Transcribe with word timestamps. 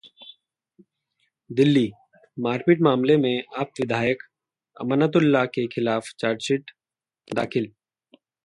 दिल्ली: 1.49 1.91
मारपीट 2.37 2.81
मामले 2.81 3.17
में 3.17 3.43
आप 3.59 3.71
विधायक 3.79 4.23
अमानतुल्लाह 4.77 5.45
के 5.57 5.67
खिलाफ 5.75 6.09
चार्जशीट 6.19 6.71
दाखिल 7.35 7.71